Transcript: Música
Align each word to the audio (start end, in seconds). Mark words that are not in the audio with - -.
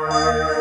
Música 0.00 0.57